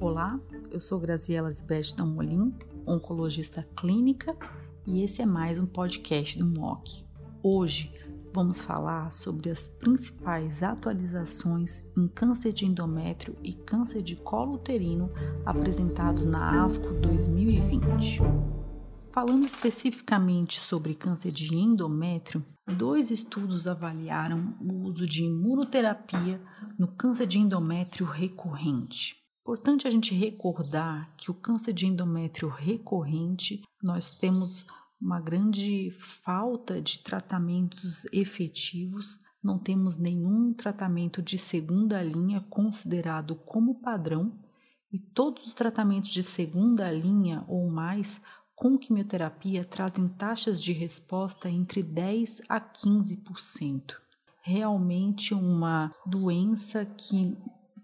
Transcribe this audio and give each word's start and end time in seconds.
Olá, 0.00 0.38
eu 0.70 0.80
sou 0.80 0.98
Graziela 0.98 1.50
Zibete 1.50 1.96
Damolin, 1.96 2.54
oncologista 2.86 3.66
clínica, 3.76 4.36
e 4.86 5.02
esse 5.02 5.22
é 5.22 5.26
mais 5.26 5.58
um 5.58 5.66
podcast 5.66 6.38
do 6.38 6.44
MOC. 6.44 7.04
Hoje 7.42 7.92
vamos 8.32 8.62
falar 8.62 9.12
sobre 9.12 9.50
as 9.50 9.68
principais 9.68 10.62
atualizações 10.62 11.82
em 11.96 12.08
câncer 12.08 12.52
de 12.52 12.64
endométrio 12.64 13.36
e 13.42 13.52
câncer 13.52 14.02
de 14.02 14.16
colo 14.16 14.54
uterino 14.54 15.10
apresentados 15.44 16.24
na 16.24 16.64
ASCO 16.64 16.92
2020. 17.00 18.20
Falando 19.10 19.44
especificamente 19.44 20.58
sobre 20.58 20.94
câncer 20.94 21.30
de 21.30 21.54
endométrio, 21.54 22.42
dois 22.72 23.10
estudos 23.10 23.66
avaliaram 23.66 24.54
o 24.60 24.86
uso 24.88 25.06
de 25.06 25.24
imunoterapia 25.24 26.40
no 26.78 26.88
câncer 26.88 27.26
de 27.26 27.38
endométrio 27.38 28.06
recorrente. 28.06 29.16
Importante 29.42 29.86
a 29.86 29.90
gente 29.90 30.14
recordar 30.14 31.14
que 31.16 31.30
o 31.30 31.34
câncer 31.34 31.72
de 31.72 31.86
endométrio 31.86 32.48
recorrente 32.48 33.62
nós 33.82 34.10
temos 34.10 34.66
uma 35.00 35.20
grande 35.20 35.90
falta 36.24 36.80
de 36.80 37.00
tratamentos 37.00 38.04
efetivos, 38.12 39.18
não 39.42 39.58
temos 39.58 39.96
nenhum 39.96 40.54
tratamento 40.54 41.20
de 41.20 41.36
segunda 41.36 42.00
linha 42.02 42.40
considerado 42.48 43.34
como 43.34 43.80
padrão 43.80 44.38
e 44.92 44.98
todos 44.98 45.46
os 45.46 45.54
tratamentos 45.54 46.10
de 46.10 46.22
segunda 46.22 46.90
linha 46.92 47.44
ou 47.48 47.68
mais 47.68 48.20
com 48.54 48.78
quimioterapia 48.78 49.64
trazem 49.64 50.08
taxas 50.08 50.62
de 50.62 50.72
resposta 50.72 51.50
entre 51.50 51.82
10 51.82 52.42
a 52.48 52.60
15%. 52.60 53.94
Realmente 54.42 55.34
uma 55.34 55.94
doença 56.06 56.84
que 56.84 57.36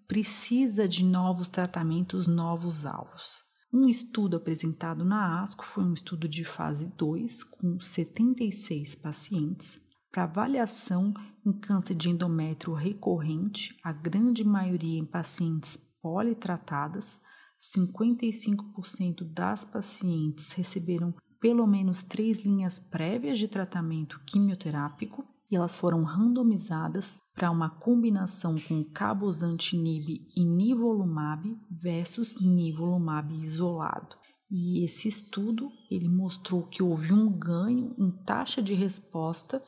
precisa 0.07 0.89
de 0.89 1.05
novos 1.05 1.49
tratamentos, 1.49 2.27
novos 2.27 2.87
alvos. 2.87 3.45
Um 3.73 3.87
estudo 3.87 4.39
apresentado 4.39 5.05
na 5.05 5.43
ASCO 5.43 5.65
foi 5.65 5.85
um 5.85 5.93
estudo 5.93 6.27
de 6.27 6.43
fase 6.43 6.87
2 6.97 7.45
com 7.45 7.79
76 7.79 8.95
pacientes 8.95 9.79
para 10.11 10.25
avaliação 10.25 11.13
em 11.45 11.53
câncer 11.53 11.95
de 11.95 12.09
endométrio 12.09 12.73
recorrente, 12.73 13.77
a 13.85 13.93
grande 13.93 14.43
maioria 14.43 14.99
em 14.99 15.05
pacientes 15.05 15.77
politratadas. 16.01 17.21
55% 17.61 19.25
das 19.25 19.65
pacientes 19.65 20.53
receberam 20.53 21.15
pelo 21.41 21.67
menos 21.67 22.03
três 22.03 22.45
linhas 22.45 22.81
prévias 22.81 23.39
de 23.39 23.49
tratamento 23.49 24.21
quimioterápico 24.27 25.25
e 25.51 25.57
elas 25.57 25.75
foram 25.75 26.03
randomizadas 26.03 27.17
para 27.35 27.51
uma 27.51 27.71
combinação 27.71 28.57
com 28.59 28.85
cabozantinib 28.85 30.27
e 30.37 30.45
nivolumab 30.45 31.57
versus 31.71 32.41
nivolumab 32.41 33.33
isolado. 33.33 34.17
E 34.51 34.85
esse 34.85 35.09
estudo 35.09 35.71
ele 35.91 36.09
mostrou 36.09 36.67
que 36.67 36.83
houve 36.83 37.13
um 37.13 37.31
ganho 37.31 37.95
em 37.99 38.11
taxa 38.25 38.63
de 38.63 38.75
resposta 38.75 39.63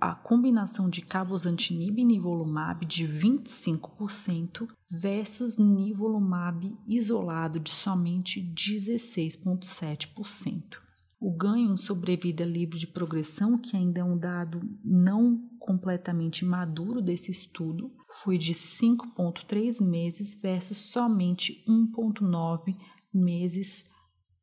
a 0.00 0.14
combinação 0.14 0.88
de 0.88 1.02
cabozantinib 1.02 2.00
e 2.00 2.04
nivolumab 2.04 2.86
de 2.86 3.06
25% 3.06 4.68
versus 4.90 5.56
nivolumab 5.56 6.76
isolado 6.86 7.60
de 7.60 7.70
somente 7.70 8.40
16,7%. 8.40 10.78
O 11.20 11.30
ganho 11.30 11.72
em 11.72 11.76
sobrevida 11.76 12.44
livre 12.44 12.78
de 12.78 12.86
progressão, 12.86 13.58
que 13.58 13.76
ainda 13.76 14.00
é 14.00 14.04
um 14.04 14.16
dado 14.16 14.62
não 14.82 15.46
completamente 15.58 16.44
maduro 16.44 17.02
desse 17.02 17.30
estudo, 17.30 17.92
foi 18.22 18.38
de 18.38 18.54
5,3 18.54 19.82
meses 19.82 20.34
versus 20.34 20.78
somente 20.78 21.62
1,9 21.68 22.74
meses 23.12 23.84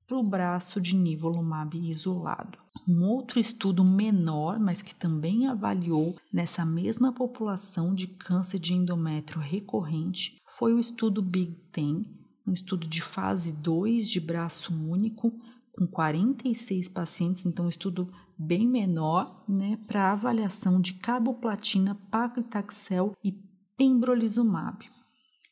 para 0.08 0.17
o 0.17 0.23
braço 0.23 0.80
de 0.80 0.95
nivolumab 0.95 1.78
isolado. 1.78 2.58
Um 2.88 3.04
outro 3.04 3.39
estudo 3.39 3.83
menor, 3.83 4.60
mas 4.60 4.82
que 4.82 4.93
também 4.93 5.48
avaliou 5.48 6.15
nessa 6.32 6.65
mesma 6.65 7.14
população 7.14 7.93
de 7.93 8.08
câncer 8.08 8.60
de 8.60 8.73
endométrio 8.73 9.39
recorrente, 9.39 10.38
foi 10.58 10.73
o 10.73 10.80
estudo 10.80 11.21
Big 11.21 11.55
Ten, 11.71 12.05
um 12.45 12.54
estudo 12.54 12.88
de 12.88 13.02
fase 13.02 13.52
2 13.52 14.10
de 14.10 14.20
braço 14.20 14.73
único, 14.73 15.32
com 15.77 15.86
46 15.86 16.89
pacientes, 16.89 17.45
então 17.45 17.65
um 17.65 17.70
estudo 17.70 18.11
bem 18.38 18.67
menor, 18.67 19.44
né, 19.48 19.77
para 19.88 20.11
avaliação 20.11 20.82
de 20.82 20.94
carboplatina, 20.94 21.95
paclitaxel 22.09 23.14
e 23.23 23.32
pembrolizumab. 23.77 24.86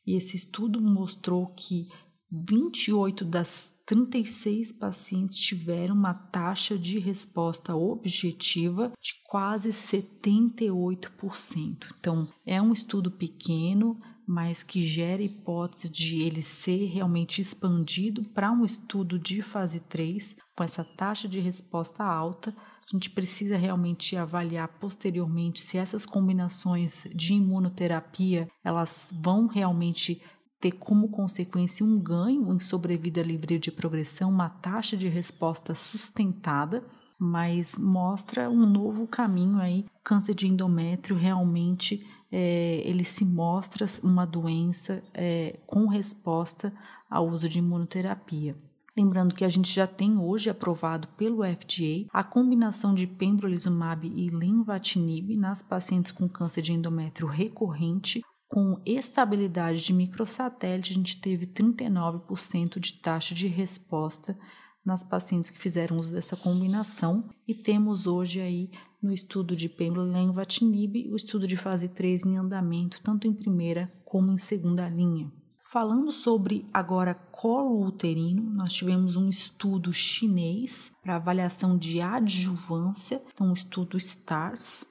E 0.06 0.16
esse 0.16 0.36
estudo 0.36 0.80
mostrou 0.80 1.46
que 1.48 1.88
28 2.30 3.24
das 3.24 3.72
36 3.86 4.72
pacientes 4.72 5.38
tiveram 5.38 5.94
uma 5.94 6.12
taxa 6.12 6.76
de 6.76 6.98
resposta 6.98 7.76
objetiva 7.76 8.92
de 9.00 9.12
quase 9.28 9.70
78%. 9.70 11.94
Então, 11.98 12.28
é 12.44 12.60
um 12.60 12.72
estudo 12.72 13.12
pequeno, 13.12 14.00
mas 14.26 14.64
que 14.64 14.84
gera 14.84 15.22
hipótese 15.22 15.88
de 15.88 16.20
ele 16.20 16.42
ser 16.42 16.86
realmente 16.86 17.40
expandido 17.40 18.24
para 18.24 18.50
um 18.50 18.64
estudo 18.64 19.20
de 19.20 19.40
fase 19.40 19.78
3, 19.78 20.34
com 20.56 20.64
essa 20.64 20.82
taxa 20.82 21.28
de 21.28 21.38
resposta 21.38 22.02
alta. 22.02 22.52
A 22.58 22.92
gente 22.92 23.10
precisa 23.10 23.56
realmente 23.56 24.16
avaliar 24.16 24.66
posteriormente 24.80 25.60
se 25.60 25.78
essas 25.78 26.04
combinações 26.04 27.06
de 27.14 27.34
imunoterapia 27.34 28.48
elas 28.64 29.14
vão 29.20 29.46
realmente 29.46 30.20
ter 30.66 30.72
como 30.72 31.08
consequência 31.08 31.86
um 31.86 31.96
ganho 31.96 32.52
em 32.52 32.58
sobrevida 32.58 33.22
livre 33.22 33.56
de 33.56 33.70
progressão, 33.70 34.30
uma 34.30 34.48
taxa 34.48 34.96
de 34.96 35.06
resposta 35.06 35.76
sustentada, 35.76 36.82
mas 37.16 37.78
mostra 37.78 38.50
um 38.50 38.66
novo 38.66 39.06
caminho 39.06 39.58
aí. 39.58 39.84
Câncer 40.02 40.34
de 40.34 40.48
endométrio 40.48 41.16
realmente 41.16 42.04
é, 42.32 42.82
ele 42.84 43.04
se 43.04 43.24
mostra 43.24 43.86
uma 44.02 44.26
doença 44.26 45.04
é, 45.14 45.60
com 45.66 45.86
resposta 45.86 46.72
ao 47.08 47.28
uso 47.28 47.48
de 47.48 47.60
imunoterapia. 47.60 48.56
Lembrando 48.96 49.34
que 49.34 49.44
a 49.44 49.48
gente 49.48 49.72
já 49.72 49.86
tem 49.86 50.18
hoje 50.18 50.50
aprovado 50.50 51.06
pelo 51.16 51.44
FDA 51.44 52.08
a 52.12 52.24
combinação 52.24 52.92
de 52.92 53.06
pembrolizumab 53.06 54.08
e 54.08 54.30
lenvatinib 54.30 55.36
nas 55.36 55.62
pacientes 55.62 56.10
com 56.10 56.28
câncer 56.28 56.62
de 56.62 56.72
endométrio 56.72 57.28
recorrente. 57.28 58.22
Com 58.48 58.80
estabilidade 58.86 59.82
de 59.82 59.92
microsatélite, 59.92 60.92
a 60.92 60.94
gente 60.94 61.20
teve 61.20 61.46
39% 61.46 62.78
de 62.78 62.94
taxa 62.94 63.34
de 63.34 63.48
resposta 63.48 64.38
nas 64.84 65.02
pacientes 65.02 65.50
que 65.50 65.58
fizeram 65.58 65.98
uso 65.98 66.12
dessa 66.12 66.36
combinação 66.36 67.28
e 67.46 67.54
temos 67.54 68.06
hoje 68.06 68.40
aí 68.40 68.70
no 69.02 69.12
estudo 69.12 69.56
de 69.56 69.68
pembrolizumab 69.68 71.10
o 71.10 71.16
estudo 71.16 71.46
de 71.46 71.56
fase 71.56 71.88
3 71.88 72.24
em 72.24 72.36
andamento, 72.36 73.00
tanto 73.02 73.26
em 73.26 73.34
primeira 73.34 73.92
como 74.04 74.30
em 74.30 74.38
segunda 74.38 74.88
linha. 74.88 75.30
Falando 75.72 76.12
sobre 76.12 76.64
agora 76.72 77.12
colo 77.12 77.84
uterino, 77.84 78.42
nós 78.54 78.72
tivemos 78.72 79.16
um 79.16 79.28
estudo 79.28 79.92
chinês 79.92 80.92
para 81.02 81.16
avaliação 81.16 81.76
de 81.76 82.00
adjuvância, 82.00 83.20
então 83.32 83.50
o 83.50 83.54
estudo 83.54 83.98
STARS. 83.98 84.86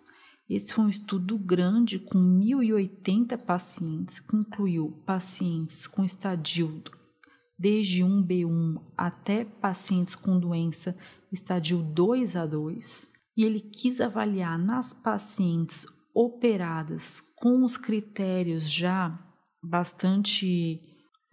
Esse 0.48 0.74
foi 0.74 0.86
um 0.86 0.90
estudo 0.90 1.40
grande 1.40 1.98
com 1.98 2.20
1.080 2.20 3.36
pacientes, 3.38 4.20
que 4.20 4.36
incluiu 4.36 4.92
pacientes 5.06 5.88
com 5.88 6.06
estadio 6.06 6.84
desde 7.58 8.04
1B1 8.04 8.82
até 8.98 9.46
pacientes 9.46 10.14
com 10.14 10.38
doença 10.38 10.96
estadio 11.32 11.82
2 11.82 12.36
a 12.36 12.46
2, 12.46 13.08
e 13.36 13.44
ele 13.44 13.60
quis 13.60 14.00
avaliar 14.00 14.60
nas 14.60 14.94
pacientes 14.94 15.88
operadas 16.14 17.22
com 17.36 17.64
os 17.64 17.76
critérios 17.76 18.70
já 18.70 19.18
bastante 19.64 20.80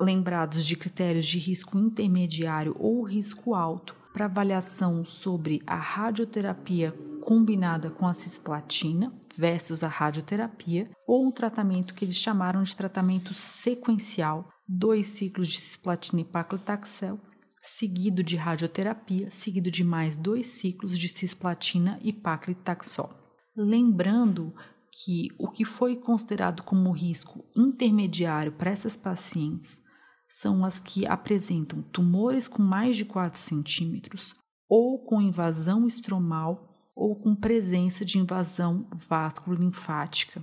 lembrados 0.01 0.65
de 0.65 0.75
critérios 0.75 1.27
de 1.27 1.39
risco 1.39 1.79
intermediário 1.79 2.75
ou 2.79 3.03
risco 3.03 3.55
alto 3.55 3.95
para 4.13 4.25
avaliação 4.25 5.05
sobre 5.05 5.63
a 5.67 5.77
radioterapia 5.77 6.95
combinada 7.23 7.91
com 7.91 8.07
a 8.07 8.13
cisplatina 8.13 9.13
versus 9.37 9.83
a 9.83 9.89
radioterapia 9.89 10.91
ou 11.07 11.27
um 11.27 11.31
tratamento 11.31 11.95
que 11.95 12.05
eles 12.05 12.17
chamaram 12.17 12.63
de 12.63 12.77
tratamento 12.77 13.33
sequencial, 13.33 14.49
dois 14.69 15.07
ciclos 15.07 15.49
de 15.49 15.61
cisplatina 15.61 16.21
e 16.21 16.25
paclitaxel, 16.25 17.19
seguido 17.63 18.23
de 18.23 18.37
radioterapia, 18.37 19.31
seguido 19.31 19.71
de 19.71 19.85
mais 19.85 20.17
dois 20.17 20.49
ciclos 20.49 20.99
de 20.99 21.09
cisplatina 21.09 21.99
e 22.03 22.13
paclitaxel. 22.13 23.09
Lembrando 23.57 24.53
que 24.91 25.29
o 25.39 25.51
que 25.51 25.65
foi 25.65 25.97
considerado 25.97 26.63
como 26.63 26.91
risco 26.91 27.45
intermediário 27.57 28.53
para 28.53 28.71
essas 28.71 28.97
pacientes 28.97 29.81
são 30.29 30.65
as 30.65 30.81
que 30.81 31.07
apresentam 31.07 31.83
tumores 31.83 32.49
com 32.49 32.63
mais 32.63 32.97
de 32.97 33.05
4 33.05 33.39
centímetros 33.39 34.35
ou 34.69 35.05
com 35.05 35.21
invasão 35.21 35.87
estromal 35.87 36.72
ou 36.95 37.17
com 37.17 37.35
presença 37.35 38.05
de 38.05 38.19
invasão 38.19 38.89
vasculo-linfática. 38.93 40.43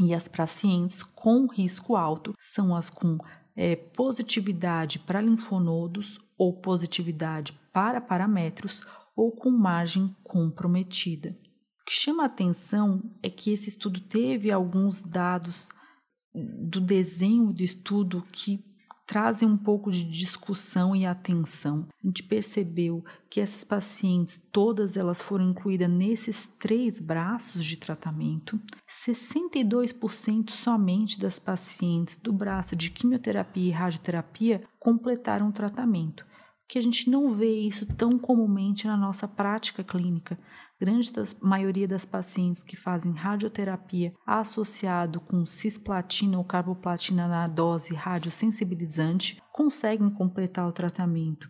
E 0.00 0.12
as 0.12 0.26
pacientes 0.26 1.02
com 1.02 1.46
risco 1.46 1.96
alto 1.96 2.34
são 2.38 2.74
as 2.74 2.90
com 2.90 3.16
é, 3.56 3.76
positividade 3.76 4.98
para 4.98 5.20
linfonodos 5.20 6.18
ou 6.36 6.60
positividade 6.60 7.52
para 7.72 8.00
paramétros 8.00 8.82
ou 9.16 9.30
com 9.30 9.50
margem 9.50 10.14
comprometida. 10.24 11.36
O 11.80 11.84
que 11.84 11.92
chama 11.92 12.24
a 12.24 12.26
atenção 12.26 13.02
é 13.22 13.30
que 13.30 13.52
esse 13.52 13.68
estudo 13.68 14.00
teve 14.00 14.50
alguns 14.50 15.02
dados 15.02 15.68
do 16.34 16.80
desenho 16.80 17.52
do 17.52 17.62
estudo 17.62 18.22
que 18.32 18.64
trazem 19.06 19.48
um 19.48 19.56
pouco 19.56 19.90
de 19.90 20.04
discussão 20.04 20.94
e 20.94 21.04
atenção. 21.04 21.86
A 22.02 22.06
gente 22.06 22.22
percebeu 22.22 23.04
que 23.28 23.40
essas 23.40 23.64
pacientes, 23.64 24.42
todas 24.50 24.96
elas 24.96 25.20
foram 25.20 25.50
incluídas 25.50 25.90
nesses 25.90 26.46
três 26.58 27.00
braços 27.00 27.64
de 27.64 27.76
tratamento. 27.76 28.60
62% 28.88 30.50
somente 30.50 31.18
das 31.18 31.38
pacientes 31.38 32.16
do 32.16 32.32
braço 32.32 32.74
de 32.74 32.90
quimioterapia 32.90 33.68
e 33.68 33.70
radioterapia 33.70 34.62
completaram 34.78 35.48
o 35.48 35.52
tratamento 35.52 36.24
que 36.68 36.78
a 36.78 36.82
gente 36.82 37.10
não 37.10 37.28
vê 37.28 37.52
isso 37.60 37.86
tão 37.86 38.18
comumente 38.18 38.86
na 38.86 38.96
nossa 38.96 39.28
prática 39.28 39.84
clínica. 39.84 40.38
Grande 40.84 41.10
das, 41.10 41.34
maioria 41.40 41.88
das 41.88 42.04
pacientes 42.04 42.62
que 42.62 42.76
fazem 42.76 43.12
radioterapia 43.12 44.12
associado 44.26 45.18
com 45.18 45.46
cisplatina 45.46 46.36
ou 46.36 46.44
carboplatina 46.44 47.26
na 47.26 47.46
dose 47.46 47.94
radiosensibilizante 47.94 49.42
conseguem 49.50 50.10
completar 50.10 50.68
o 50.68 50.72
tratamento. 50.74 51.48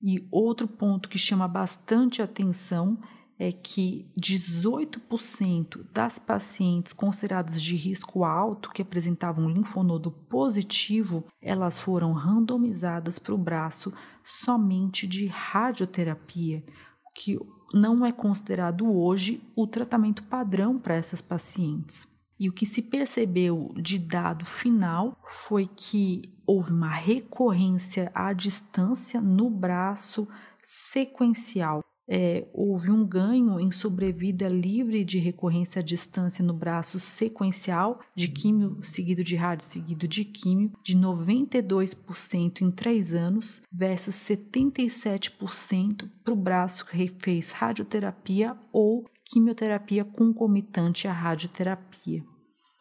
E 0.00 0.24
outro 0.30 0.68
ponto 0.68 1.08
que 1.08 1.18
chama 1.18 1.48
bastante 1.48 2.22
atenção 2.22 2.96
é 3.36 3.50
que 3.50 4.08
18% 4.16 5.84
das 5.92 6.16
pacientes 6.16 6.92
consideradas 6.92 7.60
de 7.60 7.74
risco 7.74 8.22
alto 8.22 8.70
que 8.70 8.82
apresentavam 8.82 9.50
linfonodo 9.50 10.12
positivo, 10.12 11.24
elas 11.42 11.80
foram 11.80 12.12
randomizadas 12.12 13.18
para 13.18 13.34
o 13.34 13.38
braço 13.38 13.92
somente 14.24 15.08
de 15.08 15.26
radioterapia, 15.26 16.62
o 17.04 17.12
que 17.12 17.36
não 17.72 18.04
é 18.04 18.12
considerado 18.12 18.90
hoje 18.90 19.42
o 19.54 19.66
tratamento 19.66 20.22
padrão 20.24 20.78
para 20.78 20.94
essas 20.94 21.20
pacientes. 21.20 22.06
E 22.38 22.48
o 22.48 22.52
que 22.52 22.66
se 22.66 22.82
percebeu 22.82 23.72
de 23.76 23.98
dado 23.98 24.44
final 24.44 25.18
foi 25.24 25.66
que 25.66 26.34
houve 26.46 26.72
uma 26.72 26.92
recorrência 26.92 28.10
à 28.14 28.32
distância 28.32 29.20
no 29.20 29.48
braço 29.48 30.28
sequencial 30.62 31.85
é, 32.08 32.46
houve 32.52 32.90
um 32.90 33.04
ganho 33.04 33.58
em 33.58 33.72
sobrevida 33.72 34.48
livre 34.48 35.04
de 35.04 35.18
recorrência 35.18 35.80
à 35.80 35.82
distância 35.82 36.44
no 36.44 36.54
braço 36.54 37.00
sequencial 37.00 38.00
de 38.14 38.28
químio 38.28 38.78
seguido 38.82 39.24
de 39.24 39.34
rádio 39.34 39.66
seguido 39.66 40.06
de 40.06 40.24
químio 40.24 40.70
de 40.82 40.96
92% 40.96 42.62
em 42.62 42.70
3 42.70 43.14
anos 43.14 43.60
versus 43.72 44.14
77% 44.14 46.08
para 46.22 46.32
o 46.32 46.36
braço 46.36 46.86
que 46.86 47.08
fez 47.18 47.50
radioterapia 47.50 48.56
ou 48.72 49.04
quimioterapia 49.24 50.04
concomitante 50.04 51.08
à 51.08 51.12
radioterapia. 51.12 52.22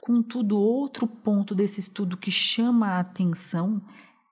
Contudo, 0.06 0.56
outro 0.56 1.08
ponto 1.08 1.56
desse 1.56 1.80
estudo 1.80 2.16
que 2.16 2.30
chama 2.30 2.90
a 2.90 3.00
atenção 3.00 3.82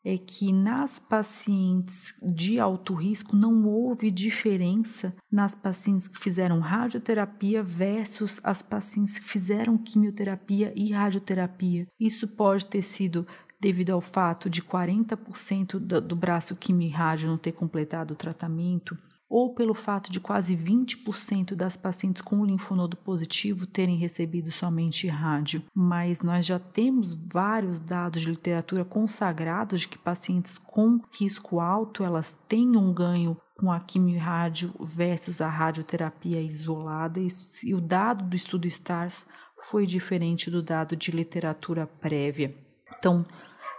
é 0.03 0.17
que 0.17 0.51
nas 0.51 0.99
pacientes 0.99 2.13
de 2.21 2.59
alto 2.59 2.93
risco 2.93 3.35
não 3.35 3.65
houve 3.65 4.11
diferença 4.11 5.15
nas 5.31 5.55
pacientes 5.55 6.07
que 6.07 6.19
fizeram 6.19 6.59
radioterapia 6.59 7.63
versus 7.63 8.39
as 8.43 8.61
pacientes 8.61 9.17
que 9.17 9.25
fizeram 9.25 9.77
quimioterapia 9.77 10.73
e 10.75 10.91
radioterapia. 10.91 11.87
Isso 11.99 12.27
pode 12.27 12.65
ter 12.65 12.83
sido 12.83 13.25
devido 13.59 13.91
ao 13.91 14.01
fato 14.01 14.49
de 14.49 14.61
40% 14.61 15.79
do, 15.79 16.15
braço 16.17 16.53
quimio 16.53 16.89
e 16.89 16.91
rádio 16.91 17.29
não 17.29 17.37
ter 17.37 17.53
completado 17.53 18.13
o 18.13 18.17
tratamento, 18.17 18.97
ou 19.33 19.51
pelo 19.51 19.73
fato 19.73 20.11
de 20.11 20.19
quase 20.19 20.55
20% 20.55 21.55
das 21.55 21.75
pacientes 21.75 22.21
com 22.21 22.45
linfonodo 22.45 22.95
positivo 22.95 23.65
terem 23.65 23.97
recebido 23.97 24.51
somente 24.51 25.07
rádio. 25.07 25.63
Mas 25.73 26.21
nós 26.21 26.45
já 26.45 26.59
temos 26.59 27.15
vários 27.15 27.79
dados 27.79 28.21
de 28.21 28.29
literatura 28.29 28.85
consagrados 28.85 29.81
de 29.81 29.87
que 29.87 29.97
pacientes 29.97 30.59
com 30.59 30.99
risco 31.19 31.59
alto 31.59 32.03
elas 32.03 32.37
têm 32.47 32.77
um 32.77 32.93
ganho 32.93 33.35
com 33.57 33.71
a 33.71 33.79
quimio-rádio 33.79 34.71
versus 34.95 35.41
a 35.41 35.49
radioterapia 35.49 36.39
isolada 36.39 37.19
e 37.19 37.73
o 37.73 37.81
dado 37.81 38.25
do 38.25 38.35
estudo 38.35 38.69
STARS 38.69 39.25
foi 39.67 39.87
diferente 39.87 40.51
do 40.51 40.61
dado 40.61 40.95
de 40.95 41.09
literatura 41.09 41.87
prévia. 41.87 42.55
Então, 42.99 43.25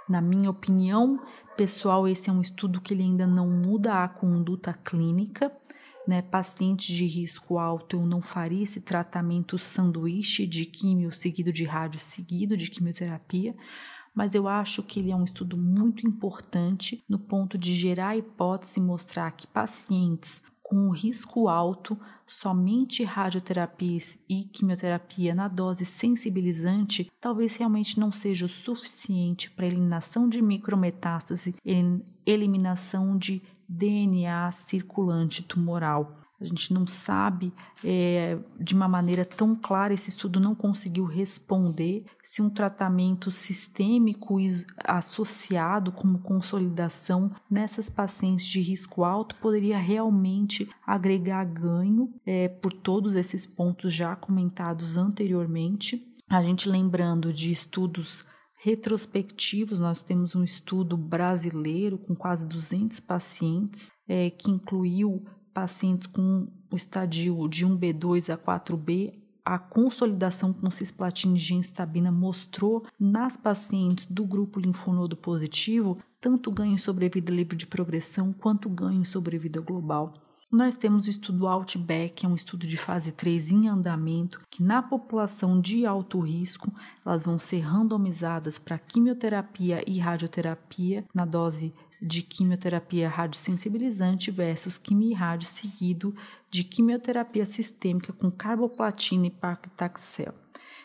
na 0.09 0.21
minha 0.21 0.51
opinião, 0.51 1.21
pessoal, 1.57 2.07
esse 2.07 2.29
é 2.29 2.33
um 2.33 2.41
estudo 2.41 2.81
que 2.81 2.93
ele 2.93 3.03
ainda 3.03 3.27
não 3.27 3.49
muda 3.49 4.05
a 4.05 4.09
conduta 4.09 4.73
clínica. 4.73 5.53
Né, 6.07 6.21
pacientes 6.21 6.95
de 6.95 7.07
risco 7.07 7.59
alto, 7.59 7.97
eu 7.97 8.05
não 8.05 8.21
faria 8.21 8.63
esse 8.63 8.79
tratamento 8.79 9.59
sanduíche 9.59 10.47
de 10.47 10.67
químio 10.67 11.11
seguido 11.11 11.51
de 11.51 11.65
rádio 11.65 11.99
seguido 11.99 12.59
de 12.59 12.69
quimioterapia, 12.69 13.57
mas 14.15 14.35
eu 14.35 14.47
acho 14.47 14.83
que 14.83 15.01
ele 15.01 15.11
é 15.11 15.17
um 15.17 15.25
estudo 15.25 15.57
muito 15.57 16.07
importante 16.07 17.03
no 17.09 17.19
ponto 17.19 17.57
de 17.57 17.75
gerar 17.75 18.09
a 18.09 18.17
hipótese 18.19 18.79
e 18.79 18.83
mostrar 18.83 19.31
que 19.31 19.47
pacientes 19.47 20.43
com 20.75 20.91
risco 20.91 21.47
alto, 21.47 21.97
somente 22.27 23.05
radioterapia 23.05 23.97
e 24.29 24.43
quimioterapia 24.43 25.33
na 25.33 25.47
dose 25.47 25.85
sensibilizante 25.85 27.13
talvez 27.21 27.55
realmente 27.55 28.01
não 28.01 28.11
seja 28.11 28.47
o 28.47 28.49
suficiente 28.49 29.53
para 29.53 29.67
eliminação 29.67 30.29
de 30.29 30.43
micrometástase 30.43 31.55
e 31.65 32.03
eliminação 32.27 33.17
de 33.17 33.41
DNA 33.69 34.51
circulante 34.51 35.45
tumoral. 35.45 36.17
A 36.45 36.49
gente 36.49 36.75
não 36.75 36.87
sabe 36.87 37.53
é, 37.83 38.39
de 38.61 38.75
uma 38.75 38.87
maneira 38.87 39.25
tão 39.25 39.57
clara, 39.57 39.95
esse 39.95 40.11
estudo 40.11 40.39
não 40.39 40.55
conseguiu 40.55 41.07
responder 41.07 42.05
se 42.23 42.43
um 42.43 42.51
tratamento 42.51 43.31
sistêmico 43.31 44.37
associado 44.85 45.91
como 45.91 46.19
consolidação 46.19 47.33
nessas 47.51 47.89
pacientes 47.89 48.47
de 48.47 48.61
risco 48.61 49.05
alto 49.05 49.37
poderia 49.37 49.79
realmente 49.79 50.69
agregar 50.87 51.45
ganho 51.45 52.13
é, 52.27 52.49
por 52.49 52.73
todos 52.73 53.15
esses 53.15 53.47
pontos 53.47 53.93
já 53.93 54.15
comentados 54.15 54.97
anteriormente. 54.97 56.07
A 56.29 56.43
gente 56.43 56.69
lembrando 56.69 57.33
de 57.33 57.51
estudos 57.51 58.25
retrospectivos, 58.65 59.79
nós 59.79 60.01
temos 60.01 60.35
um 60.35 60.43
estudo 60.43 60.97
brasileiro 60.97 61.99
com 61.99 62.15
quase 62.15 62.47
200 62.47 62.99
pacientes 62.99 63.93
é, 64.09 64.31
que 64.31 64.51
incluiu 64.51 65.23
pacientes 65.55 66.09
com 66.09 66.47
o 66.71 66.77
estadio 66.77 67.49
de 67.49 67.65
1B2 67.65 68.35
a 68.35 68.37
4B, 68.37 69.15
a 69.45 69.59
consolidação 69.59 70.53
com 70.53 70.71
cisplatina 70.71 71.37
e 71.37 71.41
gemcitabina 71.41 72.11
mostrou 72.11 72.85
nas 72.99 73.37
pacientes 73.37 74.07
do 74.07 74.25
grupo 74.25 74.59
linfonodo 74.59 75.17
positivo 75.17 75.99
tanto 76.21 76.51
ganho 76.51 76.73
em 76.73 76.79
sobrevida 76.79 77.31
livre 77.31 77.55
de 77.55 77.67
progressão 77.67 78.33
quanto 78.33 78.69
ganho 78.69 79.03
em 79.03 79.05
sobrevida 79.05 79.61
global. 79.61 80.15
Nós 80.51 80.77
temos 80.77 81.07
o 81.07 81.11
estudo 81.11 81.49
Outback, 81.49 82.25
é 82.25 82.29
um 82.29 82.35
estudo 82.35 82.67
de 82.67 82.77
fase 82.77 83.11
3 83.11 83.51
em 83.51 83.69
andamento, 83.69 84.41
que 84.49 84.63
na 84.63 84.81
população 84.81 85.61
de 85.61 85.85
alto 85.85 86.21
risco, 86.21 86.73
elas 87.05 87.25
vão 87.25 87.39
ser 87.41 87.59
randomizadas 87.59 88.59
para 88.59 88.79
quimioterapia 88.79 89.83
e 89.85 89.99
radioterapia 89.99 91.05
na 91.13 91.25
dose 91.25 91.75
de 92.01 92.23
quimioterapia 92.23 93.09
radiosensibilizante 93.09 94.31
versus 94.31 94.79
quimio-rádio 94.79 95.49
seguido 95.49 96.15
de 96.51 96.65
quimioterapia 96.65 97.47
sistêmica 97.47 98.13
com 98.13 98.31
carboplatina 98.31 99.27
e 99.27 99.31
paclitaxel. 99.31 100.35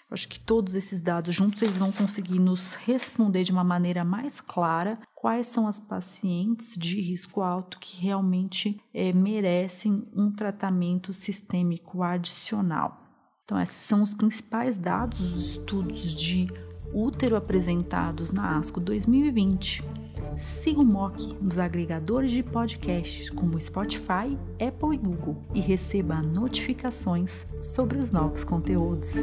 Eu 0.09 0.15
acho 0.15 0.27
que 0.27 0.39
todos 0.39 0.73
esses 0.73 0.99
dados 0.99 1.35
juntos 1.35 1.61
eles 1.61 1.77
vão 1.77 1.91
conseguir 1.91 2.39
nos 2.39 2.73
responder 2.73 3.43
de 3.43 3.51
uma 3.51 3.63
maneira 3.63 4.03
mais 4.03 4.41
clara 4.41 4.97
quais 5.13 5.45
são 5.45 5.67
as 5.67 5.79
pacientes 5.79 6.75
de 6.75 6.99
risco 6.99 7.41
alto 7.41 7.77
que 7.77 8.01
realmente 8.01 8.81
é, 8.91 9.13
merecem 9.13 10.07
um 10.15 10.31
tratamento 10.31 11.13
sistêmico 11.13 12.01
adicional. 12.01 13.03
Então, 13.43 13.59
esses 13.59 13.75
são 13.75 14.01
os 14.01 14.13
principais 14.13 14.77
dados 14.77 15.19
dos 15.19 15.49
estudos 15.51 16.13
de 16.13 16.47
útero 16.93 17.35
apresentados 17.35 18.31
na 18.31 18.57
ASCO 18.57 18.79
2020. 18.79 19.83
Siga 20.39 20.79
o 20.79 20.85
MOC 20.85 21.33
nos 21.41 21.59
agregadores 21.59 22.31
de 22.31 22.41
podcasts 22.41 23.29
como 23.29 23.59
Spotify, 23.59 24.37
Apple 24.53 24.93
e 24.93 24.97
Google 24.97 25.35
e 25.53 25.59
receba 25.59 26.21
notificações 26.21 27.45
sobre 27.61 27.99
os 27.99 28.09
novos 28.09 28.43
conteúdos. 28.45 29.15